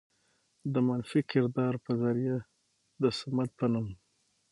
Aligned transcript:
د 0.73 0.75
منفي 0.87 1.21
کردار 1.31 1.73
په 1.85 1.91
ذريعه 2.01 2.39
د 3.01 3.03
صمد 3.19 3.49
په 3.59 3.65
نوم 3.73 3.87